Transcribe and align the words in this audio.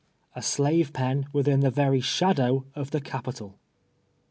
A 0.35 0.41
slave 0.41 0.93
pen 0.93 1.27
within 1.31 1.59
the 1.59 1.69
very 1.69 2.01
sliadow 2.01 2.63
of 2.73 2.89
the 2.89 3.01
Capitol! 3.01 3.59